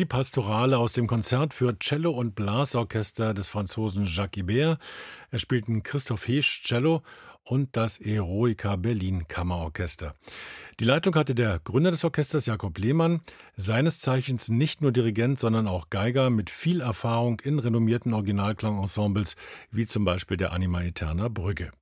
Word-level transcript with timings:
Die 0.00 0.06
Pastorale 0.06 0.78
aus 0.78 0.94
dem 0.94 1.06
Konzert 1.06 1.52
für 1.52 1.78
Cello 1.78 2.10
und 2.12 2.34
Blasorchester 2.34 3.34
des 3.34 3.50
Franzosen 3.50 4.06
Jacques 4.06 4.38
Ibert. 4.38 4.80
Er 5.30 5.38
spielten 5.38 5.82
Christoph 5.82 6.26
Heesch 6.26 6.62
Cello 6.62 7.02
und 7.44 7.76
das 7.76 8.00
Eroica 8.00 8.76
Berlin 8.76 9.28
Kammerorchester. 9.28 10.14
Die 10.78 10.84
Leitung 10.84 11.14
hatte 11.16 11.34
der 11.34 11.58
Gründer 11.58 11.90
des 11.90 12.02
Orchesters 12.02 12.46
Jakob 12.46 12.78
Lehmann, 12.78 13.20
seines 13.58 14.00
Zeichens 14.00 14.48
nicht 14.48 14.80
nur 14.80 14.90
Dirigent, 14.90 15.38
sondern 15.38 15.68
auch 15.68 15.90
Geiger 15.90 16.30
mit 16.30 16.48
viel 16.48 16.80
Erfahrung 16.80 17.38
in 17.40 17.58
renommierten 17.58 18.14
Originalklangensembles 18.14 19.36
wie 19.70 19.86
zum 19.86 20.06
Beispiel 20.06 20.38
der 20.38 20.54
Anima 20.54 20.80
Eterna 20.80 21.28
Brügge. 21.28 21.72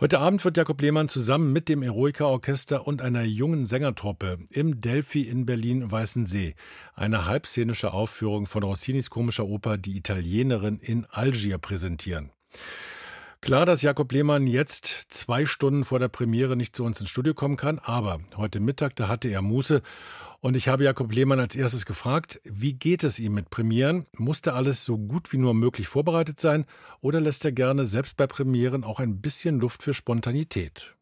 Heute 0.00 0.18
Abend 0.18 0.42
wird 0.46 0.56
Jakob 0.56 0.80
Lehmann 0.80 1.10
zusammen 1.10 1.52
mit 1.52 1.68
dem 1.68 1.82
Eroica 1.82 2.24
Orchester 2.24 2.86
und 2.86 3.02
einer 3.02 3.22
jungen 3.22 3.66
Sängertruppe 3.66 4.38
im 4.48 4.80
Delphi 4.80 5.20
in 5.20 5.44
Berlin-Weißensee 5.44 6.54
eine 6.94 7.26
halbszenische 7.26 7.92
Aufführung 7.92 8.46
von 8.46 8.62
Rossinis 8.62 9.10
komischer 9.10 9.44
Oper 9.44 9.76
Die 9.76 9.98
Italienerin 9.98 10.78
in 10.78 11.04
Algier 11.10 11.58
präsentieren. 11.58 12.32
Klar, 13.42 13.66
dass 13.66 13.82
Jakob 13.82 14.10
Lehmann 14.10 14.46
jetzt 14.46 14.86
zwei 15.10 15.44
Stunden 15.44 15.84
vor 15.84 15.98
der 15.98 16.08
Premiere 16.08 16.56
nicht 16.56 16.74
zu 16.74 16.82
uns 16.82 16.98
ins 16.98 17.10
Studio 17.10 17.34
kommen 17.34 17.58
kann, 17.58 17.78
aber 17.78 18.20
heute 18.38 18.58
Mittag, 18.58 18.96
da 18.96 19.06
hatte 19.06 19.28
er 19.28 19.42
Muße 19.42 19.82
und 20.40 20.56
ich 20.56 20.68
habe 20.68 20.84
Jakob 20.84 21.12
Lehmann 21.12 21.40
als 21.40 21.54
erstes 21.54 21.84
gefragt, 21.84 22.40
wie 22.44 22.72
geht 22.72 23.04
es 23.04 23.18
ihm 23.18 23.34
mit 23.34 23.50
Premieren? 23.50 24.06
Muss 24.16 24.40
da 24.40 24.52
alles 24.52 24.84
so 24.84 24.96
gut 24.96 25.32
wie 25.32 25.38
nur 25.38 25.54
möglich 25.54 25.88
vorbereitet 25.88 26.40
sein 26.40 26.64
oder 27.00 27.20
lässt 27.20 27.44
er 27.44 27.52
gerne 27.52 27.86
selbst 27.86 28.16
bei 28.16 28.26
Premieren 28.26 28.84
auch 28.84 29.00
ein 29.00 29.20
bisschen 29.20 29.60
Luft 29.60 29.82
für 29.82 29.92
Spontanität? 29.92 30.94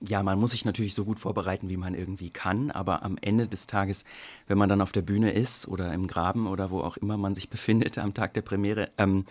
Ja, 0.00 0.22
man 0.22 0.38
muss 0.38 0.50
sich 0.50 0.64
natürlich 0.64 0.94
so 0.94 1.04
gut 1.04 1.18
vorbereiten, 1.18 1.68
wie 1.68 1.78
man 1.78 1.94
irgendwie 1.94 2.30
kann, 2.30 2.70
aber 2.70 3.02
am 3.02 3.16
Ende 3.20 3.48
des 3.48 3.66
Tages, 3.66 4.04
wenn 4.46 4.58
man 4.58 4.68
dann 4.68 4.82
auf 4.82 4.92
der 4.92 5.02
Bühne 5.02 5.32
ist 5.32 5.68
oder 5.68 5.92
im 5.92 6.06
Graben 6.06 6.46
oder 6.46 6.70
wo 6.70 6.80
auch 6.80 6.96
immer 6.96 7.16
man 7.16 7.34
sich 7.34 7.48
befindet 7.50 7.98
am 7.98 8.14
Tag 8.14 8.34
der 8.34 8.42
Premiere, 8.42 8.90
ähm, 8.98 9.24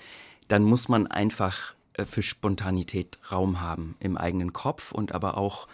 dann 0.47 0.63
muss 0.63 0.89
man 0.89 1.07
einfach 1.07 1.75
äh, 1.93 2.05
für 2.05 2.21
Spontanität 2.21 3.17
Raum 3.31 3.61
haben 3.61 3.95
im 3.99 4.17
eigenen 4.17 4.53
Kopf 4.53 4.91
und 4.91 5.11
aber 5.11 5.37
auch 5.37 5.67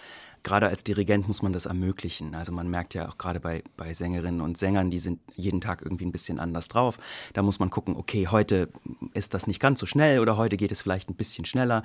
gerade 0.43 0.67
als 0.67 0.83
Dirigent 0.83 1.27
muss 1.27 1.41
man 1.41 1.53
das 1.53 1.65
ermöglichen. 1.65 2.35
Also 2.35 2.51
man 2.51 2.69
merkt 2.69 2.93
ja 2.93 3.07
auch 3.07 3.17
gerade 3.17 3.39
bei, 3.39 3.63
bei 3.77 3.93
Sängerinnen 3.93 4.41
und 4.41 4.57
Sängern, 4.57 4.89
die 4.89 4.99
sind 4.99 5.19
jeden 5.35 5.61
Tag 5.61 5.81
irgendwie 5.81 6.05
ein 6.05 6.11
bisschen 6.11 6.39
anders 6.39 6.67
drauf. 6.67 6.97
Da 7.33 7.41
muss 7.41 7.59
man 7.59 7.69
gucken, 7.69 7.95
okay, 7.95 8.27
heute 8.27 8.69
ist 9.13 9.33
das 9.33 9.47
nicht 9.47 9.59
ganz 9.59 9.79
so 9.79 9.85
schnell 9.85 10.19
oder 10.19 10.37
heute 10.37 10.57
geht 10.57 10.71
es 10.71 10.81
vielleicht 10.81 11.09
ein 11.09 11.15
bisschen 11.15 11.45
schneller. 11.45 11.83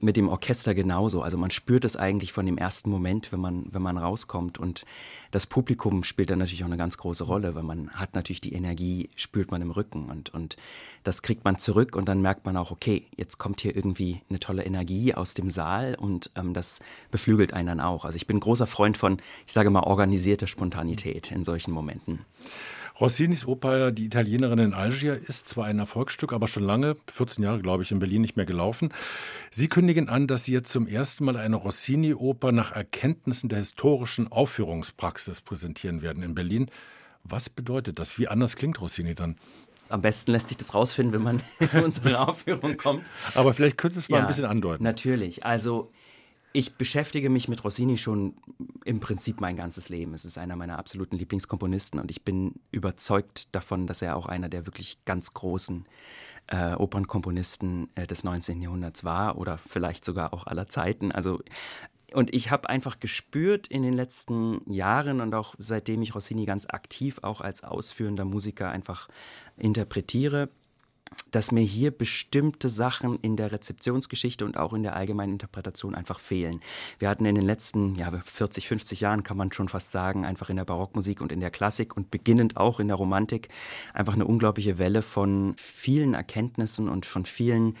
Mit 0.00 0.16
dem 0.16 0.28
Orchester 0.28 0.74
genauso. 0.74 1.22
Also 1.22 1.38
man 1.38 1.50
spürt 1.50 1.84
es 1.84 1.96
eigentlich 1.96 2.32
von 2.32 2.46
dem 2.46 2.58
ersten 2.58 2.90
Moment, 2.90 3.32
wenn 3.32 3.40
man, 3.40 3.66
wenn 3.72 3.82
man 3.82 3.98
rauskommt. 3.98 4.58
Und 4.58 4.84
das 5.30 5.46
Publikum 5.46 6.04
spielt 6.04 6.30
dann 6.30 6.38
natürlich 6.38 6.62
auch 6.62 6.68
eine 6.68 6.76
ganz 6.76 6.96
große 6.96 7.24
Rolle, 7.24 7.54
weil 7.54 7.62
man 7.62 7.90
hat 7.90 8.14
natürlich 8.14 8.40
die 8.40 8.54
Energie, 8.54 9.10
spürt 9.16 9.50
man 9.50 9.60
im 9.60 9.70
Rücken 9.70 10.08
und, 10.10 10.32
und 10.32 10.56
das 11.04 11.22
kriegt 11.22 11.44
man 11.44 11.58
zurück 11.58 11.96
und 11.96 12.06
dann 12.08 12.20
merkt 12.20 12.46
man 12.46 12.56
auch, 12.56 12.70
okay, 12.70 13.06
jetzt 13.16 13.38
kommt 13.38 13.60
hier 13.60 13.76
irgendwie 13.76 14.22
eine 14.28 14.38
tolle 14.38 14.64
Energie 14.64 15.14
aus 15.14 15.34
dem 15.34 15.50
Saal 15.50 15.94
und 15.94 16.30
ähm, 16.34 16.54
das 16.54 16.80
beflügelt 17.10 17.52
einen 17.52 17.68
dann 17.68 17.80
auch. 17.80 17.97
Also 18.04 18.16
ich 18.16 18.26
bin 18.26 18.40
großer 18.40 18.66
Freund 18.66 18.96
von, 18.96 19.18
ich 19.46 19.52
sage 19.52 19.70
mal, 19.70 19.82
organisierter 19.82 20.46
Spontanität 20.46 21.30
in 21.30 21.44
solchen 21.44 21.72
Momenten. 21.72 22.20
Rossinis 23.00 23.46
Oper 23.46 23.92
Die 23.92 24.06
Italienerin 24.06 24.58
in 24.58 24.74
Algier 24.74 25.14
ist 25.14 25.46
zwar 25.46 25.66
ein 25.66 25.78
Erfolgsstück, 25.78 26.32
aber 26.32 26.48
schon 26.48 26.64
lange, 26.64 26.96
14 27.06 27.44
Jahre 27.44 27.60
glaube 27.60 27.84
ich, 27.84 27.92
in 27.92 28.00
Berlin 28.00 28.22
nicht 28.22 28.36
mehr 28.36 28.46
gelaufen. 28.46 28.92
Sie 29.52 29.68
kündigen 29.68 30.08
an, 30.08 30.26
dass 30.26 30.44
Sie 30.44 30.52
jetzt 30.52 30.72
zum 30.72 30.88
ersten 30.88 31.24
Mal 31.24 31.36
eine 31.36 31.56
Rossini-Oper 31.56 32.50
nach 32.50 32.72
Erkenntnissen 32.72 33.48
der 33.48 33.58
historischen 33.58 34.32
Aufführungspraxis 34.32 35.42
präsentieren 35.42 36.02
werden 36.02 36.24
in 36.24 36.34
Berlin. 36.34 36.70
Was 37.22 37.48
bedeutet 37.48 38.00
das? 38.00 38.18
Wie 38.18 38.26
anders 38.26 38.56
klingt 38.56 38.80
Rossini 38.80 39.14
dann? 39.14 39.36
Am 39.90 40.02
besten 40.02 40.32
lässt 40.32 40.48
sich 40.48 40.56
das 40.56 40.74
rausfinden, 40.74 41.14
wenn 41.14 41.22
man 41.22 41.42
in 41.72 41.84
unsere 41.84 42.18
Aufführung 42.18 42.76
kommt. 42.76 43.12
Aber 43.34 43.54
vielleicht 43.54 43.78
könntest 43.78 43.96
du 43.96 44.00
es 44.00 44.08
mal 44.08 44.18
ja, 44.18 44.22
ein 44.24 44.28
bisschen 44.28 44.44
andeuten. 44.44 44.82
Natürlich. 44.82 45.44
Also 45.44 45.92
ich 46.52 46.76
beschäftige 46.76 47.30
mich 47.30 47.48
mit 47.48 47.62
Rossini 47.62 47.96
schon 47.96 48.34
im 48.84 49.00
Prinzip 49.00 49.40
mein 49.40 49.56
ganzes 49.56 49.88
Leben. 49.88 50.14
Es 50.14 50.24
ist 50.24 50.38
einer 50.38 50.56
meiner 50.56 50.78
absoluten 50.78 51.16
Lieblingskomponisten 51.16 52.00
und 52.00 52.10
ich 52.10 52.24
bin 52.24 52.54
überzeugt 52.70 53.54
davon, 53.54 53.86
dass 53.86 54.02
er 54.02 54.16
auch 54.16 54.26
einer 54.26 54.48
der 54.48 54.66
wirklich 54.66 55.04
ganz 55.04 55.34
großen 55.34 55.84
äh, 56.48 56.74
Opernkomponisten 56.74 57.88
äh, 57.94 58.06
des 58.06 58.24
19. 58.24 58.62
Jahrhunderts 58.62 59.04
war 59.04 59.38
oder 59.38 59.58
vielleicht 59.58 60.04
sogar 60.04 60.32
auch 60.32 60.46
aller 60.46 60.68
Zeiten. 60.68 61.12
Also 61.12 61.40
und 62.14 62.34
ich 62.34 62.50
habe 62.50 62.70
einfach 62.70 63.00
gespürt 63.00 63.66
in 63.66 63.82
den 63.82 63.92
letzten 63.92 64.62
Jahren 64.72 65.20
und 65.20 65.34
auch 65.34 65.54
seitdem 65.58 66.00
ich 66.00 66.14
Rossini 66.14 66.46
ganz 66.46 66.66
aktiv 66.66 67.18
auch 67.22 67.42
als 67.42 67.64
ausführender 67.64 68.24
Musiker 68.24 68.70
einfach 68.70 69.08
interpretiere, 69.58 70.48
dass 71.30 71.52
mir 71.52 71.62
hier 71.62 71.90
bestimmte 71.90 72.68
Sachen 72.68 73.18
in 73.20 73.36
der 73.36 73.52
Rezeptionsgeschichte 73.52 74.44
und 74.44 74.56
auch 74.56 74.72
in 74.72 74.82
der 74.82 74.96
allgemeinen 74.96 75.34
Interpretation 75.34 75.94
einfach 75.94 76.18
fehlen. 76.18 76.60
Wir 76.98 77.08
hatten 77.08 77.24
in 77.24 77.34
den 77.34 77.44
letzten 77.44 77.94
ja, 77.96 78.10
40, 78.10 78.68
50 78.68 79.00
Jahren, 79.00 79.22
kann 79.22 79.36
man 79.36 79.52
schon 79.52 79.68
fast 79.68 79.92
sagen, 79.92 80.24
einfach 80.24 80.50
in 80.50 80.56
der 80.56 80.64
Barockmusik 80.64 81.20
und 81.20 81.32
in 81.32 81.40
der 81.40 81.50
Klassik 81.50 81.96
und 81.96 82.10
beginnend 82.10 82.56
auch 82.56 82.80
in 82.80 82.88
der 82.88 82.96
Romantik 82.96 83.48
einfach 83.92 84.14
eine 84.14 84.26
unglaubliche 84.26 84.78
Welle 84.78 85.02
von 85.02 85.54
vielen 85.56 86.14
Erkenntnissen 86.14 86.88
und 86.88 87.06
von 87.06 87.24
vielen 87.24 87.76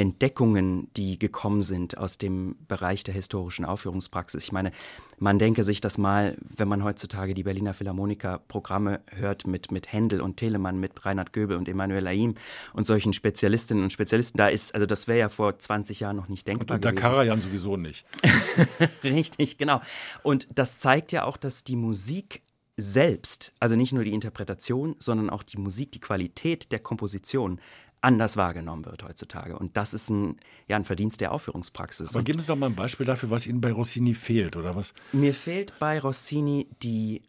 Entdeckungen, 0.00 0.88
die 0.96 1.18
gekommen 1.18 1.62
sind 1.62 1.98
aus 1.98 2.16
dem 2.16 2.56
Bereich 2.66 3.04
der 3.04 3.12
historischen 3.12 3.66
Aufführungspraxis. 3.66 4.44
Ich 4.44 4.50
meine, 4.50 4.72
man 5.18 5.38
denke 5.38 5.62
sich 5.62 5.82
das 5.82 5.98
mal, 5.98 6.38
wenn 6.40 6.68
man 6.68 6.82
heutzutage 6.82 7.34
die 7.34 7.42
Berliner 7.42 7.74
Philharmoniker 7.74 8.40
Programme 8.48 9.00
hört 9.10 9.46
mit, 9.46 9.70
mit 9.70 9.92
Händel 9.92 10.22
und 10.22 10.38
Telemann, 10.38 10.80
mit 10.80 11.04
Reinhard 11.04 11.34
Göbel 11.34 11.58
und 11.58 11.68
Emanuel 11.68 12.06
Aim 12.06 12.34
und 12.72 12.86
solchen 12.86 13.12
Spezialistinnen 13.12 13.84
und 13.84 13.92
Spezialisten, 13.92 14.38
da 14.38 14.48
ist, 14.48 14.74
also 14.74 14.86
das 14.86 15.06
wäre 15.06 15.18
ja 15.18 15.28
vor 15.28 15.58
20 15.58 16.00
Jahren 16.00 16.16
noch 16.16 16.28
nicht 16.28 16.48
denkbar 16.48 16.76
und 16.76 16.86
unter 16.86 16.92
gewesen. 16.92 17.02
Karajan 17.02 17.40
sowieso 17.42 17.76
nicht. 17.76 18.06
Richtig, 19.04 19.58
genau. 19.58 19.82
Und 20.22 20.48
das 20.54 20.78
zeigt 20.78 21.12
ja 21.12 21.24
auch, 21.26 21.36
dass 21.36 21.62
die 21.62 21.76
Musik 21.76 22.40
selbst, 22.78 23.52
also 23.60 23.76
nicht 23.76 23.92
nur 23.92 24.04
die 24.04 24.14
Interpretation, 24.14 24.96
sondern 24.98 25.28
auch 25.28 25.42
die 25.42 25.58
Musik, 25.58 25.92
die 25.92 26.00
Qualität 26.00 26.72
der 26.72 26.78
Komposition 26.78 27.60
anders 28.02 28.36
wahrgenommen 28.36 28.84
wird 28.86 29.02
heutzutage. 29.02 29.58
Und 29.58 29.76
das 29.76 29.94
ist 29.94 30.10
ein, 30.10 30.36
ja, 30.68 30.76
ein 30.76 30.84
Verdienst 30.84 31.20
der 31.20 31.32
Aufführungspraxis. 31.32 32.14
Aber 32.14 32.24
geben 32.24 32.40
Sie 32.40 32.46
doch 32.46 32.56
mal 32.56 32.66
ein 32.66 32.76
Beispiel 32.76 33.06
dafür, 33.06 33.30
was 33.30 33.46
Ihnen 33.46 33.60
bei 33.60 33.72
Rossini 33.72 34.14
fehlt, 34.14 34.56
oder 34.56 34.74
was? 34.76 34.94
Mir 35.12 35.34
fehlt 35.34 35.78
bei 35.78 35.98
Rossini 35.98 36.68
die 36.82 37.22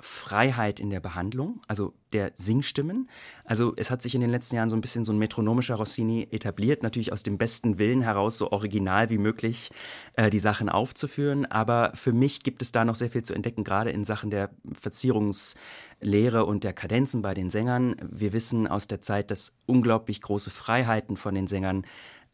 Freiheit 0.00 0.80
in 0.80 0.90
der 0.90 1.00
Behandlung, 1.00 1.60
also 1.66 1.94
der 2.12 2.32
Singstimmen. 2.36 3.08
Also 3.44 3.74
es 3.76 3.90
hat 3.90 4.02
sich 4.02 4.14
in 4.14 4.20
den 4.20 4.30
letzten 4.30 4.56
Jahren 4.56 4.70
so 4.70 4.76
ein 4.76 4.80
bisschen 4.80 5.04
so 5.04 5.12
ein 5.12 5.18
metronomischer 5.18 5.74
Rossini 5.74 6.28
etabliert, 6.30 6.82
natürlich 6.82 7.12
aus 7.12 7.22
dem 7.22 7.36
besten 7.36 7.78
Willen 7.78 8.00
heraus, 8.00 8.38
so 8.38 8.50
original 8.52 9.10
wie 9.10 9.18
möglich 9.18 9.70
äh, 10.14 10.30
die 10.30 10.38
Sachen 10.38 10.68
aufzuführen. 10.68 11.46
Aber 11.46 11.92
für 11.94 12.12
mich 12.12 12.42
gibt 12.42 12.62
es 12.62 12.72
da 12.72 12.84
noch 12.84 12.94
sehr 12.94 13.10
viel 13.10 13.22
zu 13.22 13.34
entdecken, 13.34 13.64
gerade 13.64 13.90
in 13.90 14.04
Sachen 14.04 14.30
der 14.30 14.50
Verzierungslehre 14.72 16.44
und 16.44 16.64
der 16.64 16.72
Kadenzen 16.72 17.22
bei 17.22 17.34
den 17.34 17.50
Sängern. 17.50 17.96
Wir 18.08 18.32
wissen 18.32 18.66
aus 18.66 18.86
der 18.86 19.02
Zeit, 19.02 19.30
dass 19.30 19.56
unglaublich 19.66 20.22
große 20.22 20.50
Freiheiten 20.50 21.16
von 21.16 21.34
den 21.34 21.46
Sängern 21.46 21.84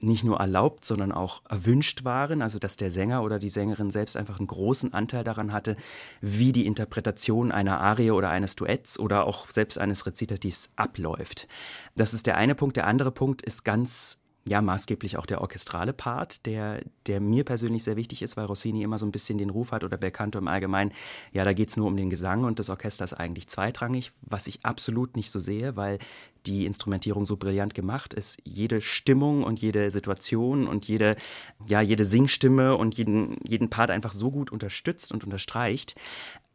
nicht 0.05 0.25
nur 0.25 0.39
erlaubt, 0.39 0.85
sondern 0.85 1.13
auch 1.13 1.43
erwünscht 1.49 2.05
waren, 2.05 2.43
also 2.43 2.59
dass 2.59 2.77
der 2.77 2.91
Sänger 2.91 3.23
oder 3.23 3.39
die 3.39 3.49
Sängerin 3.49 3.91
selbst 3.91 4.17
einfach 4.17 4.39
einen 4.39 4.47
großen 4.47 4.93
Anteil 4.93 5.25
daran 5.25 5.53
hatte, 5.53 5.77
wie 6.21 6.53
die 6.53 6.67
Interpretation 6.67 7.53
einer 7.53 7.81
Arie 7.81 8.11
oder 8.11 8.31
eines 8.31 8.57
Duetts 8.57 8.99
oder 8.99 9.27
auch 9.27 9.49
selbst 9.51 9.79
eines 9.79 10.07
Rezitativs 10.07 10.71
abläuft. 10.77 11.49
Das 11.97 12.15
ist 12.15 12.27
der 12.27 12.37
eine 12.37 12.55
Punkt. 12.55 12.77
Der 12.77 12.87
andere 12.87 13.11
Punkt 13.11 13.43
ist 13.43 13.65
ganz 13.65 14.24
ja, 14.47 14.61
maßgeblich 14.61 15.17
auch 15.17 15.27
der 15.27 15.41
orchestrale 15.41 15.95
Part, 15.95 16.45
der, 16.45 16.83
der 17.07 17.21
mir 17.21 17.45
persönlich 17.45 17.83
sehr 17.83 17.97
wichtig 17.97 18.21
ist, 18.21 18.37
weil 18.37 18.45
Rossini 18.45 18.83
immer 18.83 18.99
so 18.99 19.07
ein 19.07 19.13
bisschen 19.13 19.39
den 19.39 19.51
Ruf 19.51 19.73
hat 19.73 19.85
oder 19.85 19.97
Belcanto 19.97 20.39
im 20.39 20.49
Allgemeinen, 20.49 20.93
ja, 21.33 21.45
da 21.45 21.55
geht 21.55 21.71
es 21.71 21.77
nur 21.77 21.87
um 21.87 21.97
den 21.97 22.11
Gesang 22.11 22.45
und 22.45 22.59
das 22.59 22.69
Orchester 22.69 23.05
ist 23.05 23.15
eigentlich 23.15 23.49
zweitrangig, 23.49 24.13
was 24.21 24.47
ich 24.47 24.65
absolut 24.65 25.17
nicht 25.17 25.31
so 25.31 25.41
sehe, 25.41 25.77
weil 25.77 25.99
die 26.45 26.67
Instrumentierung 26.67 27.25
so 27.25 27.39
brillant 27.39 27.73
gemacht 27.73 28.13
ist. 28.13 28.39
Jede 28.45 28.83
Stimmung 28.83 29.45
und 29.45 29.61
jede 29.61 29.91
Situation 29.91 30.67
und 30.67 30.87
jede, 30.87 31.17
ja, 31.67 31.81
jede 31.81 32.05
Singstimme 32.05 32.77
und 32.77 32.97
jeden, 32.97 33.39
jeden 33.45 33.71
Part 33.71 33.91
einfach 33.91 34.13
so 34.13 34.31
gut 34.31 34.53
unterstützt 34.53 35.11
und 35.11 35.25
unterstreicht. 35.25 35.95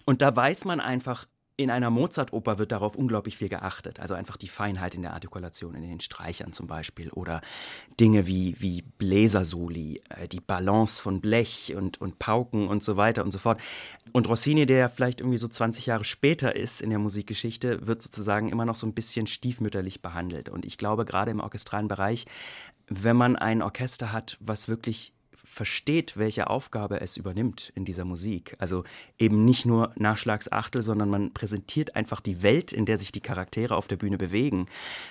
Und 0.05 0.21
da 0.21 0.35
weiß 0.35 0.65
man 0.65 0.79
einfach, 0.79 1.25
in 1.59 1.69
einer 1.69 1.89
Mozart-Oper 1.89 2.57
wird 2.57 2.71
darauf 2.71 2.95
unglaublich 2.95 3.35
viel 3.35 3.49
geachtet. 3.49 3.99
Also 3.99 4.13
einfach 4.13 4.37
die 4.37 4.47
Feinheit 4.47 4.95
in 4.95 5.01
der 5.01 5.13
Artikulation, 5.13 5.75
in 5.75 5.81
den 5.81 5.99
Streichern 5.99 6.53
zum 6.53 6.67
Beispiel. 6.67 7.09
Oder 7.09 7.41
Dinge 7.99 8.27
wie, 8.27 8.55
wie 8.59 8.81
Bläsersoli, 8.81 10.01
äh, 10.07 10.29
die 10.29 10.39
Balance 10.39 11.01
von 11.01 11.19
Blech 11.19 11.75
und, 11.75 11.99
und 11.99 12.17
Pauken 12.17 12.69
und 12.69 12.81
so 12.81 12.95
weiter 12.95 13.25
und 13.25 13.31
so 13.31 13.39
fort. 13.39 13.59
Und 14.13 14.29
Rossini, 14.29 14.65
der 14.65 14.87
vielleicht 14.89 15.19
irgendwie 15.19 15.37
so 15.37 15.49
20 15.49 15.85
Jahre 15.85 16.05
später 16.05 16.55
ist 16.55 16.81
in 16.81 16.91
der 16.91 16.99
Musikgeschichte, 16.99 17.85
wird 17.85 18.01
sozusagen 18.01 18.47
immer 18.47 18.63
noch 18.63 18.75
so 18.75 18.87
ein 18.87 18.93
bisschen 18.93 19.27
stiefmütterlich 19.27 20.01
behandelt. 20.01 20.47
Und 20.47 20.63
ich 20.63 20.77
glaube, 20.77 21.03
gerade 21.03 21.31
im 21.31 21.41
orchestralen 21.41 21.89
Bereich, 21.89 22.25
wenn 22.87 23.17
man 23.17 23.35
ein 23.35 23.61
Orchester 23.61 24.13
hat, 24.13 24.37
was 24.39 24.69
wirklich 24.69 25.11
versteht, 25.49 26.15
welche 26.15 26.47
Aufgabe 26.47 27.01
es 27.01 27.17
übernimmt 27.17 27.71
in 27.73 27.83
dieser 27.83 28.05
Musik. 28.05 28.55
Also 28.59 28.83
eben 29.17 29.45
nicht 29.45 29.65
nur 29.65 29.91
Nachschlagsachtel, 29.95 30.83
sondern 30.83 31.09
man 31.09 31.33
präsentiert 31.33 31.95
einfach 31.95 32.21
die 32.21 32.43
Welt, 32.43 32.71
in 32.71 32.85
der 32.85 32.99
sich 32.99 33.11
die 33.11 33.19
Charaktere 33.19 33.75
auf 33.75 33.87
der 33.87 33.95
Bühne 33.95 34.19
bewegen. 34.19 34.67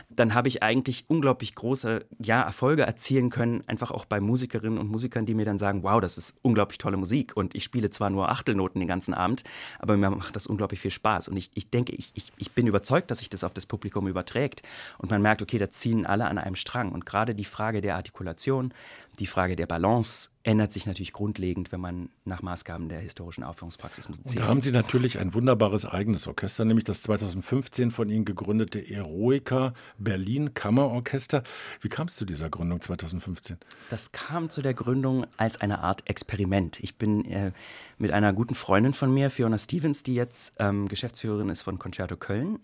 Dann 0.09 0.35
habe 0.35 0.47
ich 0.47 0.63
eigentlich 0.63 1.07
unglaublich 1.09 1.57
große 1.57 2.07
ja, 2.21 2.41
Erfolge 2.41 2.83
erzielen 2.83 3.31
können, 3.31 3.65
einfach 3.67 3.91
auch 3.91 4.05
bei 4.05 4.21
Musikerinnen 4.21 4.79
und 4.79 4.89
Musikern, 4.89 5.27
die 5.27 5.35
mir 5.35 5.45
dann 5.45 5.59
sagen, 5.59 5.83
wow, 5.83 6.01
das 6.01 6.17
ist 6.17 6.37
unglaublich 6.43 6.79
tolle 6.79 6.97
Musik 6.97 7.37
und 7.37 7.57
ich 7.57 7.65
spiele 7.65 7.91
zwar 7.91 8.09
nur 8.09 8.29
Achtelnoten 8.29 8.81
den 8.81 8.89
ganzen 8.89 9.15
Abend, 9.15 9.43
aber 9.81 9.97
mir 9.97 10.09
macht 10.09 10.37
das 10.37 10.47
unglaublich 10.47 10.79
viel 10.79 10.93
Spaß. 10.93 11.27
Und 11.27 11.37
ich, 11.37 11.51
ich 11.55 11.69
denke, 11.71 11.93
ich, 11.97 12.13
ich, 12.15 12.33
ich 12.37 12.53
bin 12.53 12.69
überzeugt, 12.69 13.11
dass 13.11 13.19
sich 13.19 13.29
das 13.29 13.43
auf 13.43 13.55
das 13.55 13.67
Publikum 13.67 14.07
überträgt 14.07 14.63
und 14.99 15.11
man 15.11 15.21
merkt, 15.21 15.43
okay, 15.43 15.59
da 15.59 15.69
ziehen 15.69 16.07
alle 16.07 16.27
an 16.27 16.39
einem 16.39 16.55
Strang. 16.55 16.93
Und 16.93 17.07
gerade 17.07 17.35
die 17.35 17.45
Frage 17.45 17.81
der 17.81 17.97
Artikulation, 17.97 18.73
die 19.19 19.27
Frage 19.27 19.57
der 19.57 19.67
Balance 19.67 20.31
ändert 20.43 20.73
sich 20.73 20.87
natürlich 20.87 21.13
grundlegend, 21.13 21.73
wenn 21.73 21.81
man 21.81 22.09
nach 22.25 22.43
Maßgaben 22.43 22.89
der 22.89 23.01
historischen 23.01 23.45
Aufführungspraxis 23.45 24.09
musiziert. 24.09 24.37
Und 24.37 24.43
da 24.43 24.49
haben 24.49 24.61
Sie 24.61 24.71
natürlich 24.71 25.19
ein 25.19 25.35
wunderbares 25.35 25.85
eigenes 25.85 26.27
Orchester, 26.27 26.65
nämlich 26.65 26.85
das 26.85 27.03
2015 27.03 27.91
von 27.91 28.09
Ihnen 28.09 28.25
gegründete 28.25 28.89
Eroica 28.89 29.75
Berlin 29.99 30.55
Kammerorchester. 30.55 31.43
Wie 31.81 31.89
kam 31.89 32.07
es 32.07 32.17
zu 32.17 32.25
dieser 32.25 32.49
Gründung 32.49 32.81
2015? 32.81 33.59
Das 33.91 34.13
kam 34.13 34.49
zu 34.49 34.63
der 34.63 34.75
Gründung 34.75 35.27
als 35.37 35.61
eine 35.61 35.81
Art 35.81 36.09
Experiment. 36.09 36.81
Ich 36.81 36.97
bin 36.97 37.25
äh, 37.27 37.53
mit 37.99 38.13
einer 38.13 38.33
guten 38.33 38.55
Freundin 38.55 38.95
von 38.95 39.13
mir, 39.13 39.31
Fiona 39.31 39.59
Stevens, 39.59 40.03
die 40.03 40.15
jetzt 40.15 40.55
ähm, 40.59 40.89
Geschäftsführerin 40.89 41.49
ist 41.51 41.63
von 41.63 41.79
Concerto 41.79 42.17
Köln, 42.17 42.61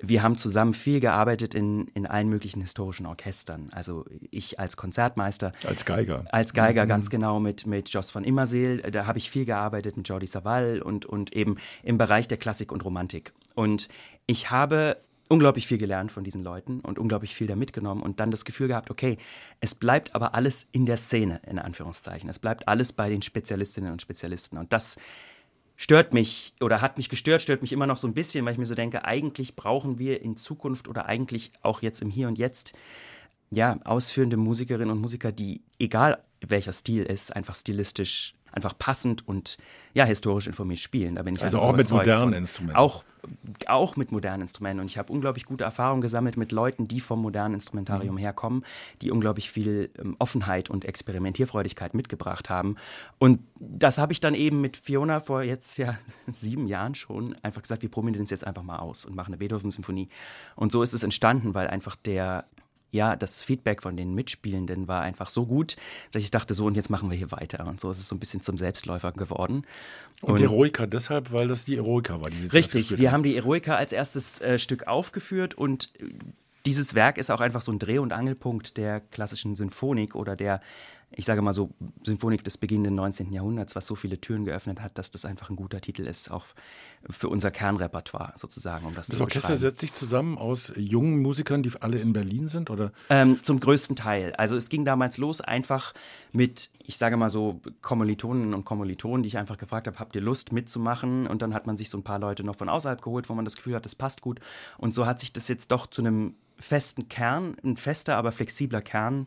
wir 0.00 0.22
haben 0.22 0.36
zusammen 0.36 0.74
viel 0.74 1.00
gearbeitet 1.00 1.54
in, 1.54 1.86
in 1.94 2.06
allen 2.06 2.28
möglichen 2.28 2.60
historischen 2.60 3.06
Orchestern. 3.06 3.68
Also 3.72 4.04
ich 4.30 4.58
als 4.58 4.76
Konzertmeister. 4.76 5.52
Als 5.66 5.84
Geiger. 5.84 6.24
Als 6.30 6.52
Geiger, 6.52 6.84
mhm. 6.84 6.88
ganz 6.88 7.10
genau, 7.10 7.40
mit, 7.40 7.66
mit 7.66 7.88
Joss 7.90 8.10
von 8.10 8.24
Immerseel. 8.24 8.78
Da 8.90 9.06
habe 9.06 9.18
ich 9.18 9.30
viel 9.30 9.44
gearbeitet 9.44 9.96
mit 9.96 10.08
Jordi 10.08 10.26
Savall 10.26 10.82
und, 10.82 11.06
und 11.06 11.32
eben 11.34 11.56
im 11.82 11.98
Bereich 11.98 12.28
der 12.28 12.38
Klassik 12.38 12.72
und 12.72 12.84
Romantik. 12.84 13.32
Und 13.54 13.88
ich 14.26 14.50
habe 14.50 14.96
unglaublich 15.28 15.66
viel 15.66 15.78
gelernt 15.78 16.12
von 16.12 16.24
diesen 16.24 16.42
Leuten 16.42 16.80
und 16.80 16.98
unglaublich 16.98 17.34
viel 17.34 17.46
da 17.46 17.56
mitgenommen 17.56 18.02
und 18.02 18.20
dann 18.20 18.30
das 18.30 18.44
Gefühl 18.44 18.68
gehabt, 18.68 18.90
okay, 18.90 19.16
es 19.60 19.74
bleibt 19.74 20.14
aber 20.14 20.34
alles 20.34 20.68
in 20.72 20.86
der 20.86 20.96
Szene, 20.96 21.40
in 21.46 21.58
Anführungszeichen. 21.58 22.28
Es 22.28 22.38
bleibt 22.38 22.68
alles 22.68 22.92
bei 22.92 23.08
den 23.08 23.22
Spezialistinnen 23.22 23.92
und 23.92 24.02
Spezialisten. 24.02 24.58
Und 24.58 24.72
das 24.72 24.96
stört 25.76 26.14
mich 26.14 26.54
oder 26.60 26.80
hat 26.80 26.96
mich 26.96 27.08
gestört, 27.08 27.42
stört 27.42 27.62
mich 27.62 27.72
immer 27.72 27.86
noch 27.86 27.96
so 27.96 28.06
ein 28.06 28.14
bisschen, 28.14 28.44
weil 28.44 28.52
ich 28.52 28.58
mir 28.58 28.66
so 28.66 28.74
denke, 28.74 29.04
eigentlich 29.04 29.56
brauchen 29.56 29.98
wir 29.98 30.22
in 30.22 30.36
Zukunft 30.36 30.88
oder 30.88 31.06
eigentlich 31.06 31.50
auch 31.62 31.82
jetzt 31.82 32.02
im 32.02 32.10
Hier 32.10 32.28
und 32.28 32.38
Jetzt 32.38 32.74
ja, 33.50 33.78
ausführende 33.84 34.36
Musikerinnen 34.36 34.90
und 34.90 35.00
Musiker, 35.00 35.32
die, 35.32 35.62
egal 35.78 36.18
welcher 36.40 36.72
Stil 36.72 37.04
ist, 37.04 37.34
einfach 37.34 37.56
stilistisch 37.56 38.34
einfach 38.52 38.76
passend 38.78 39.26
und 39.26 39.58
ja, 39.94 40.04
historisch 40.04 40.46
informiert 40.46 40.80
spielen. 40.80 41.16
Da 41.16 41.22
bin 41.22 41.34
ich 41.34 41.42
also 41.42 41.58
auch 41.58 41.74
mit 41.74 41.90
modernen 41.90 42.30
von. 42.30 42.32
Instrumenten. 42.34 42.76
Auch, 42.76 43.04
auch 43.66 43.96
mit 43.96 44.12
modernen 44.12 44.42
Instrumenten. 44.42 44.80
Und 44.80 44.86
ich 44.86 44.98
habe 44.98 45.12
unglaublich 45.12 45.44
gute 45.44 45.64
Erfahrungen 45.64 46.00
gesammelt 46.00 46.36
mit 46.36 46.52
Leuten, 46.52 46.88
die 46.88 47.00
vom 47.00 47.22
modernen 47.22 47.54
Instrumentarium 47.54 48.16
mhm. 48.16 48.20
herkommen, 48.20 48.64
die 49.02 49.10
unglaublich 49.10 49.50
viel 49.50 49.90
ähm, 49.98 50.16
Offenheit 50.18 50.70
und 50.70 50.84
Experimentierfreudigkeit 50.84 51.94
mitgebracht 51.94 52.50
haben. 52.50 52.76
Und 53.18 53.40
das 53.58 53.98
habe 53.98 54.12
ich 54.12 54.20
dann 54.20 54.34
eben 54.34 54.60
mit 54.60 54.76
Fiona 54.76 55.20
vor 55.20 55.42
jetzt 55.42 55.76
ja 55.78 55.96
sieben 56.32 56.66
Jahren 56.66 56.94
schon 56.94 57.34
einfach 57.42 57.62
gesagt, 57.62 57.82
wir 57.82 57.90
probieren 57.90 58.14
das 58.14 58.30
jetzt 58.30 58.46
einfach 58.46 58.62
mal 58.62 58.78
aus 58.78 59.04
und 59.04 59.14
machen 59.14 59.32
eine 59.32 59.38
Beethoven-Symphonie. 59.38 60.08
Und 60.56 60.72
so 60.72 60.82
ist 60.82 60.94
es 60.94 61.02
entstanden, 61.02 61.54
weil 61.54 61.68
einfach 61.68 61.96
der 61.96 62.44
ja, 62.94 63.16
das 63.16 63.42
Feedback 63.42 63.82
von 63.82 63.96
den 63.96 64.14
Mitspielenden 64.14 64.88
war 64.88 65.02
einfach 65.02 65.28
so 65.28 65.44
gut, 65.46 65.76
dass 66.12 66.22
ich 66.22 66.30
dachte, 66.30 66.54
so 66.54 66.64
und 66.64 66.76
jetzt 66.76 66.90
machen 66.90 67.10
wir 67.10 67.16
hier 67.16 67.32
weiter. 67.32 67.66
Und 67.66 67.80
so 67.80 67.90
ist 67.90 67.98
es 67.98 68.08
so 68.08 68.14
ein 68.14 68.20
bisschen 68.20 68.40
zum 68.40 68.56
Selbstläufer 68.56 69.12
geworden. 69.12 69.66
Und, 70.22 70.34
und 70.34 70.40
Eroica 70.40 70.86
deshalb, 70.86 71.32
weil 71.32 71.48
das 71.48 71.64
die 71.64 71.76
Eroica 71.76 72.20
war, 72.22 72.30
die 72.30 72.46
Richtig, 72.46 72.96
wir 72.96 73.12
haben 73.12 73.24
die 73.24 73.36
Eroica 73.36 73.74
als 73.74 73.92
erstes 73.92 74.40
äh, 74.40 74.58
Stück 74.58 74.86
aufgeführt 74.86 75.54
und 75.54 75.90
dieses 76.66 76.94
Werk 76.94 77.18
ist 77.18 77.30
auch 77.30 77.40
einfach 77.40 77.60
so 77.60 77.72
ein 77.72 77.78
Dreh- 77.78 77.98
und 77.98 78.12
Angelpunkt 78.12 78.78
der 78.78 79.00
klassischen 79.00 79.54
Symphonik 79.54 80.14
oder 80.14 80.34
der 80.36 80.62
ich 81.16 81.24
sage 81.24 81.42
mal 81.42 81.52
so, 81.52 81.70
Symphonik 82.02 82.44
des 82.44 82.58
beginnenden 82.58 82.94
19. 82.96 83.32
Jahrhunderts, 83.32 83.76
was 83.76 83.86
so 83.86 83.94
viele 83.94 84.20
Türen 84.20 84.44
geöffnet 84.44 84.80
hat, 84.80 84.98
dass 84.98 85.10
das 85.10 85.24
einfach 85.24 85.50
ein 85.50 85.56
guter 85.56 85.80
Titel 85.80 86.06
ist, 86.06 86.30
auch 86.30 86.46
für 87.08 87.28
unser 87.28 87.50
Kernrepertoire 87.50 88.32
sozusagen, 88.36 88.86
um 88.86 88.94
das, 88.94 89.08
das 89.08 89.18
zu 89.18 89.22
Orchester 89.22 89.54
setzt 89.54 89.80
sich 89.80 89.94
zusammen 89.94 90.38
aus 90.38 90.72
jungen 90.76 91.20
Musikern, 91.20 91.62
die 91.62 91.70
alle 91.80 91.98
in 91.98 92.12
Berlin 92.12 92.48
sind, 92.48 92.70
oder? 92.70 92.92
Ähm, 93.10 93.42
zum 93.42 93.60
größten 93.60 93.96
Teil. 93.96 94.34
Also 94.36 94.56
es 94.56 94.68
ging 94.68 94.84
damals 94.84 95.18
los 95.18 95.40
einfach 95.40 95.92
mit, 96.32 96.70
ich 96.78 96.96
sage 96.96 97.16
mal 97.16 97.30
so, 97.30 97.60
Kommilitonen 97.82 98.54
und 98.54 98.64
Kommilitonen, 98.64 99.22
die 99.22 99.28
ich 99.28 99.38
einfach 99.38 99.58
gefragt 99.58 99.86
habe, 99.86 99.98
habt 99.98 100.14
ihr 100.14 100.22
Lust 100.22 100.52
mitzumachen? 100.52 101.26
Und 101.26 101.42
dann 101.42 101.54
hat 101.54 101.66
man 101.66 101.76
sich 101.76 101.90
so 101.90 101.98
ein 101.98 102.04
paar 102.04 102.18
Leute 102.18 102.44
noch 102.44 102.56
von 102.56 102.68
außerhalb 102.68 103.02
geholt, 103.02 103.28
wo 103.28 103.34
man 103.34 103.44
das 103.44 103.56
Gefühl 103.56 103.74
hat, 103.74 103.84
das 103.84 103.94
passt 103.94 104.22
gut. 104.22 104.40
Und 104.78 104.94
so 104.94 105.06
hat 105.06 105.20
sich 105.20 105.32
das 105.32 105.48
jetzt 105.48 105.70
doch 105.70 105.86
zu 105.86 106.02
einem 106.02 106.34
festen 106.58 107.08
Kern, 107.08 107.56
ein 107.64 107.76
fester, 107.76 108.16
aber 108.16 108.32
flexibler 108.32 108.80
Kern 108.80 109.26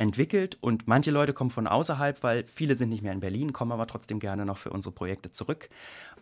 entwickelt 0.00 0.56
und 0.62 0.88
manche 0.88 1.10
Leute 1.10 1.34
kommen 1.34 1.50
von 1.50 1.66
außerhalb, 1.66 2.22
weil 2.22 2.46
viele 2.46 2.74
sind 2.74 2.88
nicht 2.88 3.02
mehr 3.02 3.12
in 3.12 3.20
Berlin, 3.20 3.52
kommen 3.52 3.70
aber 3.70 3.86
trotzdem 3.86 4.18
gerne 4.18 4.46
noch 4.46 4.56
für 4.56 4.70
unsere 4.70 4.94
Projekte 4.94 5.30
zurück. 5.30 5.68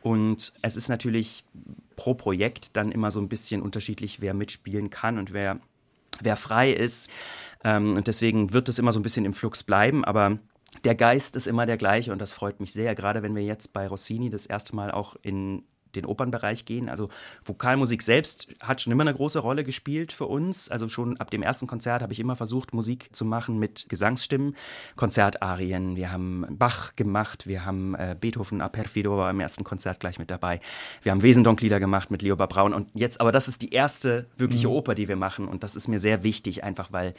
Und 0.03 0.53
es 0.63 0.75
ist 0.75 0.89
natürlich 0.89 1.45
pro 1.95 2.15
Projekt 2.15 2.77
dann 2.77 2.91
immer 2.91 3.13
so 3.13 3.21
ein 3.21 3.29
bisschen 3.29 3.63
unterschiedlich, 3.63 4.21
wer 4.21 4.35
mitspielen 4.35 4.91
kann 4.91 5.17
und 5.17 5.33
wer, 5.33 5.61
wer 6.21 6.35
frei 6.35 6.73
ist. 6.73 7.09
Ähm, 7.63 7.97
und 7.97 8.09
deswegen 8.09 8.53
wird 8.53 8.69
es 8.69 8.81
immer 8.81 8.91
so 8.91 8.99
ein 8.99 9.05
bisschen 9.05 9.25
im 9.25 9.33
Flux 9.33 9.63
bleiben, 9.63 10.05
aber 10.05 10.41
der 10.83 10.97
Geist 10.97 11.37
ist 11.37 11.47
immer 11.47 11.65
der 11.65 11.77
gleiche 11.77 12.13
und 12.13 12.21
das 12.21 12.33
freut 12.33 12.59
mich 12.59 12.73
sehr, 12.73 12.97
gerade 12.97 13.23
wenn 13.23 13.37
wir 13.37 13.45
jetzt 13.45 13.73
bei 13.73 13.87
Rossini 13.87 14.29
das 14.29 14.45
erste 14.45 14.75
Mal 14.75 14.91
auch 14.91 15.15
in 15.23 15.63
den 15.94 16.05
Opernbereich 16.05 16.64
gehen. 16.64 16.88
Also 16.88 17.08
Vokalmusik 17.44 18.02
selbst 18.02 18.49
hat 18.61 18.81
schon 18.81 18.93
immer 18.93 19.02
eine 19.02 19.14
große 19.14 19.38
Rolle 19.38 19.64
gespielt 19.64 20.12
für 20.12 20.26
uns. 20.26 20.70
Also 20.70 20.88
schon 20.88 21.19
ab 21.19 21.31
dem 21.31 21.43
ersten 21.43 21.67
Konzert 21.67 22.02
habe 22.02 22.12
ich 22.12 22.20
immer 22.20 22.37
versucht, 22.37 22.75
Musik 22.75 23.08
zu 23.12 23.25
machen 23.25 23.58
mit 23.58 23.88
Gesangsstimmen, 23.88 24.56
Konzertarien. 24.96 25.96
Wir 25.96 26.12
haben 26.12 26.46
Bach 26.50 26.96
gemacht, 26.96 27.46
wir 27.46 27.64
haben 27.64 27.94
äh, 27.94 28.17
Beethoven 28.19 28.61
A 28.61 28.69
Perfido 28.69 29.17
war 29.17 29.31
im 29.31 29.40
ersten 29.40 29.64
Konzert 29.64 30.00
gleich 30.00 30.19
mit 30.19 30.31
dabei. 30.31 30.61
Wir 31.02 31.12
haben 31.12 31.23
Wesendonck-Lieder 31.23 31.81
gemacht 31.81 32.11
mit 32.11 32.23
Leopold 32.23 32.50
Braun 32.50 32.75
und 32.75 32.88
jetzt, 32.94 33.20
aber 33.20 33.32
das 33.32 33.49
ist 33.49 33.62
die 33.62 33.73
erste 33.73 34.26
wirkliche 34.37 34.69
mhm. 34.69 34.75
Oper, 34.75 34.94
die 34.94 35.08
wir 35.08 35.17
machen 35.17 35.49
und 35.49 35.62
das 35.62 35.76
ist 35.76 35.88
mir 35.88 35.99
sehr 35.99 36.23
wichtig, 36.23 36.64
einfach 36.64 36.93
weil 36.93 37.14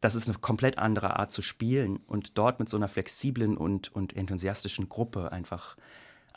das 0.00 0.14
ist 0.14 0.28
eine 0.28 0.38
komplett 0.38 0.78
andere 0.78 1.18
Art 1.18 1.32
zu 1.32 1.42
spielen 1.42 2.00
und 2.06 2.38
dort 2.38 2.60
mit 2.60 2.68
so 2.68 2.76
einer 2.76 2.88
flexiblen 2.88 3.56
und, 3.56 3.94
und 3.94 4.16
enthusiastischen 4.16 4.88
Gruppe 4.88 5.32
einfach 5.32 5.76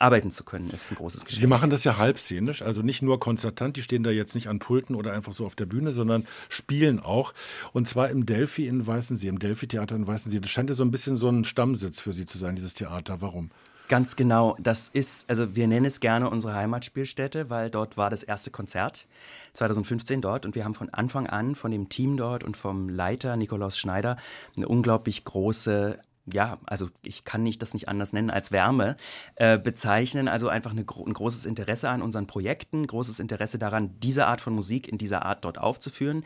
arbeiten 0.02 0.30
zu 0.30 0.44
können, 0.44 0.68
ist 0.70 0.90
ein 0.90 0.96
großes 0.96 1.24
Geschenk. 1.24 1.40
Sie 1.40 1.46
machen 1.46 1.70
das 1.70 1.84
ja 1.84 1.96
halbszenisch, 1.96 2.62
also 2.62 2.82
nicht 2.82 3.02
nur 3.02 3.20
konzertant, 3.20 3.76
die 3.76 3.82
stehen 3.82 4.02
da 4.02 4.10
jetzt 4.10 4.34
nicht 4.34 4.48
an 4.48 4.58
Pulten 4.58 4.96
oder 4.96 5.12
einfach 5.12 5.32
so 5.32 5.46
auf 5.46 5.54
der 5.54 5.66
Bühne, 5.66 5.92
sondern 5.92 6.26
spielen 6.48 7.00
auch. 7.00 7.32
Und 7.72 7.88
zwar 7.88 8.10
im 8.10 8.26
Delphi 8.26 8.66
in 8.66 8.86
Weißensee, 8.86 9.28
im 9.28 9.38
Delphi-Theater 9.38 9.94
in 9.94 10.06
Weißensee. 10.06 10.40
Das 10.40 10.50
scheint 10.50 10.70
ja 10.70 10.74
so 10.74 10.84
ein 10.84 10.90
bisschen 10.90 11.16
so 11.16 11.28
ein 11.28 11.44
Stammsitz 11.44 12.00
für 12.00 12.12
Sie 12.12 12.26
zu 12.26 12.36
sein, 12.36 12.56
dieses 12.56 12.74
Theater. 12.74 13.20
Warum? 13.20 13.50
Ganz 13.88 14.16
genau. 14.16 14.56
Das 14.58 14.88
ist, 14.88 15.28
also 15.28 15.54
wir 15.54 15.66
nennen 15.68 15.86
es 15.86 16.00
gerne 16.00 16.30
unsere 16.30 16.54
Heimatspielstätte, 16.54 17.50
weil 17.50 17.70
dort 17.70 17.96
war 17.96 18.10
das 18.10 18.22
erste 18.22 18.50
Konzert 18.50 19.06
2015 19.52 20.20
dort 20.20 20.46
und 20.46 20.54
wir 20.54 20.64
haben 20.64 20.74
von 20.74 20.88
Anfang 20.90 21.26
an 21.26 21.54
von 21.54 21.70
dem 21.70 21.88
Team 21.88 22.16
dort 22.16 22.42
und 22.42 22.56
vom 22.56 22.88
Leiter 22.88 23.36
Nikolaus 23.36 23.78
Schneider 23.78 24.16
eine 24.56 24.66
unglaublich 24.66 25.24
große 25.24 25.98
ja, 26.26 26.58
also 26.66 26.88
ich 27.04 27.24
kann 27.24 27.42
nicht 27.42 27.62
das 27.62 27.74
nicht 27.74 27.88
anders 27.88 28.12
nennen 28.12 28.30
als 28.30 28.52
Wärme 28.52 28.96
äh, 29.36 29.58
bezeichnen. 29.58 30.28
Also 30.28 30.48
einfach 30.48 30.70
eine, 30.70 30.82
ein 30.82 31.12
großes 31.12 31.46
Interesse 31.46 31.88
an 31.88 32.02
unseren 32.02 32.26
Projekten, 32.26 32.86
großes 32.86 33.18
Interesse 33.18 33.58
daran, 33.58 33.98
diese 34.00 34.26
Art 34.26 34.40
von 34.40 34.54
Musik 34.54 34.88
in 34.88 34.98
dieser 34.98 35.24
Art 35.24 35.44
dort 35.44 35.58
aufzuführen. 35.58 36.24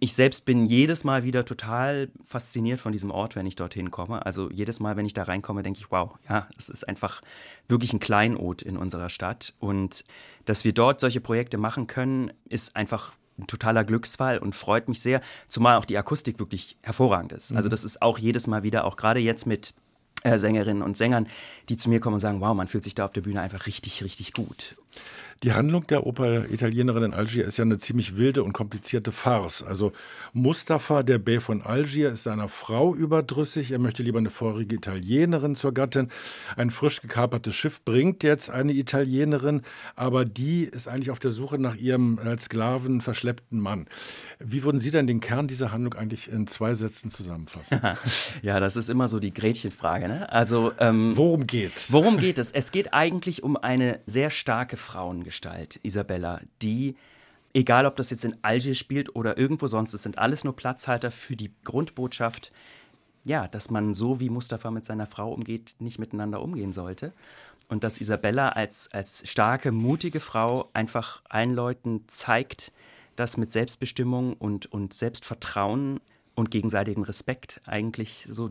Ich 0.00 0.14
selbst 0.14 0.44
bin 0.44 0.66
jedes 0.66 1.02
Mal 1.02 1.24
wieder 1.24 1.44
total 1.44 2.10
fasziniert 2.22 2.80
von 2.80 2.92
diesem 2.92 3.10
Ort, 3.10 3.34
wenn 3.34 3.46
ich 3.46 3.56
dorthin 3.56 3.90
komme. 3.90 4.24
Also 4.24 4.48
jedes 4.50 4.78
Mal, 4.78 4.96
wenn 4.96 5.06
ich 5.06 5.14
da 5.14 5.24
reinkomme, 5.24 5.62
denke 5.64 5.80
ich, 5.80 5.90
wow, 5.90 6.16
ja, 6.28 6.48
es 6.56 6.68
ist 6.68 6.88
einfach 6.88 7.20
wirklich 7.68 7.92
ein 7.92 8.00
Kleinod 8.00 8.62
in 8.62 8.76
unserer 8.76 9.08
Stadt. 9.08 9.54
Und 9.58 10.04
dass 10.44 10.64
wir 10.64 10.72
dort 10.72 11.00
solche 11.00 11.20
Projekte 11.20 11.58
machen 11.58 11.88
können, 11.88 12.32
ist 12.48 12.76
einfach 12.76 13.14
ein 13.38 13.46
totaler 13.46 13.84
Glücksfall 13.84 14.38
und 14.38 14.54
freut 14.54 14.88
mich 14.88 15.00
sehr, 15.00 15.20
zumal 15.48 15.76
auch 15.76 15.84
die 15.84 15.96
Akustik 15.96 16.38
wirklich 16.38 16.76
hervorragend 16.82 17.32
ist. 17.32 17.44
Also 17.44 17.52
mhm. 17.52 17.56
Also 17.58 17.68
das 17.68 17.84
ist 17.84 18.02
auch 18.02 18.18
jedes 18.18 18.46
Mal 18.46 18.62
wieder, 18.62 18.84
auch 18.84 18.96
gerade 18.96 19.20
jetzt 19.20 19.46
mit 19.46 19.74
äh, 20.22 20.38
Sängerinnen 20.38 20.82
und 20.82 20.96
Sängern, 20.96 21.26
die 21.68 21.76
zu 21.76 21.88
mir 21.88 22.00
kommen 22.00 22.14
und 22.14 22.20
sagen, 22.20 22.40
wow, 22.40 22.54
man 22.54 22.66
fühlt 22.68 22.84
sich 22.84 22.94
da 22.94 23.04
auf 23.04 23.12
der 23.12 23.20
Bühne 23.20 23.40
einfach 23.40 23.66
richtig, 23.66 24.02
richtig 24.02 24.32
gut. 24.32 24.76
Die 25.44 25.52
Handlung 25.52 25.86
der 25.86 26.04
Oper 26.04 26.50
Italienerin 26.50 27.04
in 27.04 27.14
Algier 27.14 27.44
ist 27.44 27.58
ja 27.58 27.64
eine 27.64 27.78
ziemlich 27.78 28.16
wilde 28.16 28.42
und 28.42 28.52
komplizierte 28.52 29.12
Farce. 29.12 29.62
Also 29.62 29.92
Mustafa, 30.32 31.04
der 31.04 31.18
Bey 31.18 31.38
von 31.38 31.62
Algier, 31.62 32.10
ist 32.10 32.24
seiner 32.24 32.48
Frau 32.48 32.92
überdrüssig. 32.92 33.70
Er 33.70 33.78
möchte 33.78 34.02
lieber 34.02 34.18
eine 34.18 34.30
vorige 34.30 34.74
Italienerin 34.74 35.54
zur 35.54 35.72
Gattin. 35.72 36.08
Ein 36.56 36.70
frisch 36.70 37.00
gekapertes 37.00 37.54
Schiff 37.54 37.84
bringt 37.84 38.24
jetzt 38.24 38.50
eine 38.50 38.72
Italienerin, 38.72 39.62
aber 39.94 40.24
die 40.24 40.64
ist 40.64 40.88
eigentlich 40.88 41.12
auf 41.12 41.20
der 41.20 41.30
Suche 41.30 41.56
nach 41.58 41.76
ihrem 41.76 42.18
als 42.18 42.46
Sklaven 42.46 43.00
verschleppten 43.00 43.60
Mann. 43.60 43.86
Wie 44.40 44.64
würden 44.64 44.80
Sie 44.80 44.90
denn 44.90 45.06
den 45.06 45.20
Kern 45.20 45.46
dieser 45.46 45.70
Handlung 45.70 45.94
eigentlich 45.94 46.32
in 46.32 46.48
zwei 46.48 46.74
Sätzen 46.74 47.12
zusammenfassen? 47.12 47.80
ja, 48.42 48.58
das 48.58 48.74
ist 48.74 48.90
immer 48.90 49.06
so 49.06 49.20
die 49.20 49.32
Gretchenfrage. 49.32 50.08
Ne? 50.08 50.32
Also 50.32 50.72
ähm, 50.80 51.16
worum 51.16 51.46
geht's? 51.46 51.92
Worum 51.92 52.18
geht 52.18 52.38
es? 52.38 52.50
Es 52.50 52.72
geht 52.72 52.92
eigentlich 52.92 53.44
um 53.44 53.56
eine 53.56 54.00
sehr 54.04 54.30
starke 54.30 54.76
Frauengestalt. 54.88 55.70
Gestalt, 55.74 55.84
Isabella, 55.84 56.40
die, 56.62 56.96
egal 57.52 57.84
ob 57.84 57.96
das 57.96 58.10
jetzt 58.10 58.24
in 58.24 58.36
Algier 58.42 58.74
spielt 58.74 59.14
oder 59.14 59.36
irgendwo 59.36 59.66
sonst, 59.66 59.92
es 59.92 60.02
sind 60.02 60.16
alles 60.16 60.44
nur 60.44 60.56
Platzhalter 60.56 61.10
für 61.10 61.36
die 61.36 61.52
Grundbotschaft, 61.64 62.52
ja, 63.24 63.46
dass 63.48 63.70
man 63.70 63.92
so 63.92 64.20
wie 64.20 64.30
Mustafa 64.30 64.70
mit 64.70 64.86
seiner 64.86 65.04
Frau 65.04 65.30
umgeht, 65.32 65.76
nicht 65.78 65.98
miteinander 65.98 66.40
umgehen 66.40 66.72
sollte. 66.72 67.12
Und 67.68 67.84
dass 67.84 68.00
Isabella 68.00 68.48
als, 68.48 68.88
als 68.92 69.28
starke, 69.28 69.72
mutige 69.72 70.20
Frau 70.20 70.70
einfach 70.72 71.20
allen 71.28 71.52
Leuten 71.52 72.04
zeigt, 72.06 72.72
dass 73.16 73.36
mit 73.36 73.52
Selbstbestimmung 73.52 74.32
und, 74.32 74.72
und 74.72 74.94
Selbstvertrauen 74.94 76.00
und 76.34 76.50
gegenseitigem 76.50 77.02
Respekt 77.02 77.60
eigentlich 77.66 78.26
so 78.30 78.50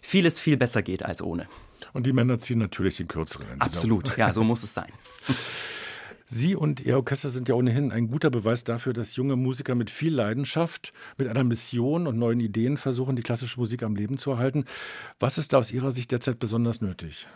vieles 0.00 0.38
viel 0.38 0.56
besser 0.56 0.82
geht 0.82 1.04
als 1.04 1.20
ohne. 1.22 1.48
Und 1.92 2.06
die 2.06 2.12
Männer 2.12 2.38
ziehen 2.38 2.58
natürlich 2.58 2.96
den 2.96 3.08
kürzeren. 3.08 3.60
Absolut, 3.60 4.16
ja, 4.16 4.32
so 4.32 4.44
muss 4.44 4.62
es 4.62 4.74
sein. 4.74 4.92
Sie 6.26 6.56
und 6.56 6.80
Ihr 6.80 6.96
Orchester 6.96 7.28
sind 7.28 7.50
ja 7.50 7.54
ohnehin 7.54 7.92
ein 7.92 8.08
guter 8.08 8.30
Beweis 8.30 8.64
dafür, 8.64 8.94
dass 8.94 9.16
junge 9.16 9.36
Musiker 9.36 9.74
mit 9.74 9.90
viel 9.90 10.14
Leidenschaft, 10.14 10.94
mit 11.18 11.28
einer 11.28 11.44
Mission 11.44 12.06
und 12.06 12.18
neuen 12.18 12.40
Ideen 12.40 12.78
versuchen, 12.78 13.16
die 13.16 13.22
klassische 13.22 13.60
Musik 13.60 13.82
am 13.82 13.96
Leben 13.96 14.16
zu 14.16 14.30
erhalten. 14.30 14.64
Was 15.20 15.36
ist 15.36 15.52
da 15.52 15.58
aus 15.58 15.72
Ihrer 15.72 15.90
Sicht 15.90 16.10
derzeit 16.10 16.38
besonders 16.38 16.80
nötig? 16.80 17.26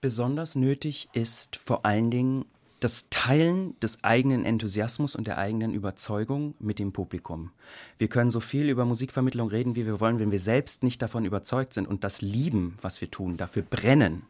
Besonders 0.00 0.56
nötig 0.56 1.10
ist 1.12 1.56
vor 1.56 1.84
allen 1.84 2.10
Dingen 2.10 2.46
das 2.80 3.08
Teilen 3.10 3.78
des 3.80 4.02
eigenen 4.02 4.44
Enthusiasmus 4.44 5.14
und 5.14 5.26
der 5.26 5.38
eigenen 5.38 5.74
Überzeugung 5.74 6.54
mit 6.58 6.78
dem 6.78 6.92
Publikum. 6.92 7.50
Wir 7.98 8.08
können 8.08 8.30
so 8.30 8.40
viel 8.40 8.68
über 8.68 8.86
Musikvermittlung 8.86 9.48
reden, 9.48 9.76
wie 9.76 9.86
wir 9.86 10.00
wollen, 10.00 10.18
wenn 10.18 10.30
wir 10.30 10.38
selbst 10.38 10.82
nicht 10.82 11.02
davon 11.02 11.24
überzeugt 11.26 11.74
sind 11.74 11.86
und 11.86 12.04
das 12.04 12.22
lieben, 12.22 12.76
was 12.80 13.00
wir 13.00 13.10
tun, 13.10 13.36
dafür 13.36 13.62
brennen, 13.62 14.22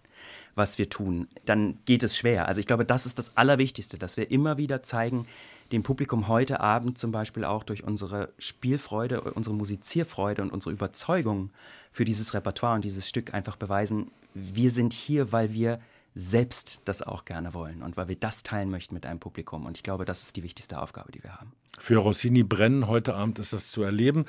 was 0.56 0.78
wir 0.78 0.88
tun, 0.88 1.28
dann 1.44 1.78
geht 1.84 2.02
es 2.02 2.16
schwer. 2.16 2.48
Also 2.48 2.60
ich 2.60 2.66
glaube, 2.66 2.84
das 2.84 3.06
ist 3.06 3.18
das 3.18 3.36
Allerwichtigste, 3.36 3.98
dass 3.98 4.16
wir 4.16 4.30
immer 4.30 4.58
wieder 4.58 4.82
zeigen, 4.82 5.26
dem 5.70 5.84
Publikum 5.84 6.26
heute 6.26 6.58
Abend 6.60 6.98
zum 6.98 7.12
Beispiel 7.12 7.44
auch 7.44 7.62
durch 7.62 7.84
unsere 7.84 8.32
Spielfreude, 8.38 9.20
unsere 9.20 9.54
Musizierfreude 9.54 10.42
und 10.42 10.52
unsere 10.52 10.72
Überzeugung 10.72 11.50
für 11.92 12.04
dieses 12.04 12.34
Repertoire 12.34 12.74
und 12.74 12.84
dieses 12.84 13.08
Stück 13.08 13.32
einfach 13.32 13.56
beweisen, 13.56 14.10
wir 14.34 14.70
sind 14.70 14.92
hier, 14.92 15.32
weil 15.32 15.52
wir 15.52 15.80
selbst 16.14 16.82
das 16.86 17.02
auch 17.02 17.24
gerne 17.24 17.54
wollen 17.54 17.82
und 17.82 17.96
weil 17.96 18.08
wir 18.08 18.16
das 18.16 18.42
teilen 18.42 18.70
möchten 18.70 18.94
mit 18.94 19.06
einem 19.06 19.20
Publikum. 19.20 19.66
Und 19.66 19.76
ich 19.76 19.82
glaube, 19.82 20.04
das 20.04 20.22
ist 20.22 20.36
die 20.36 20.42
wichtigste 20.42 20.80
Aufgabe, 20.80 21.12
die 21.12 21.22
wir 21.22 21.36
haben. 21.36 21.52
Für 21.78 21.96
Rossini 21.96 22.42
brennen 22.42 22.88
heute 22.88 23.14
Abend 23.14 23.38
ist 23.38 23.52
das 23.52 23.70
zu 23.70 23.82
erleben. 23.82 24.26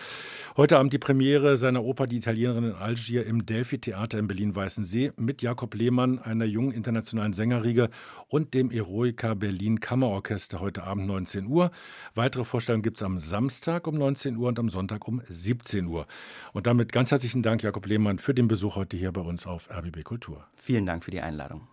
Heute 0.55 0.77
Abend 0.77 0.93
die 0.93 0.97
Premiere 0.97 1.57
seiner 1.57 1.83
Oper 1.83 2.07
Die 2.07 2.17
Italienerin 2.17 2.63
in 2.63 2.71
Algier 2.73 3.25
im 3.25 3.45
Delphi-Theater 3.45 4.19
in 4.19 4.27
Berlin-Weißensee 4.27 5.11
mit 5.17 5.41
Jakob 5.41 5.75
Lehmann, 5.75 6.19
einer 6.19 6.45
jungen 6.45 6.71
internationalen 6.71 7.33
Sängerriege 7.33 7.89
und 8.29 8.53
dem 8.53 8.71
Eroica 8.71 9.33
Berlin 9.33 9.81
Kammerorchester 9.81 10.61
heute 10.61 10.83
Abend 10.83 11.07
19 11.07 11.47
Uhr. 11.47 11.71
Weitere 12.15 12.45
Vorstellungen 12.45 12.83
gibt 12.83 12.97
es 12.97 13.03
am 13.03 13.17
Samstag 13.17 13.85
um 13.85 13.97
19 13.97 14.37
Uhr 14.37 14.47
und 14.47 14.57
am 14.57 14.69
Sonntag 14.69 15.07
um 15.07 15.21
17 15.27 15.87
Uhr. 15.87 16.07
Und 16.53 16.67
damit 16.67 16.93
ganz 16.93 17.11
herzlichen 17.11 17.43
Dank, 17.43 17.63
Jakob 17.63 17.85
Lehmann, 17.85 18.17
für 18.17 18.33
den 18.33 18.47
Besuch 18.47 18.75
heute 18.75 18.95
hier 18.95 19.11
bei 19.11 19.21
uns 19.21 19.45
auf 19.45 19.69
RBB 19.69 20.03
Kultur. 20.03 20.45
Vielen 20.55 20.85
Dank 20.85 21.03
für 21.03 21.11
die 21.11 21.21
Einladung. 21.21 21.67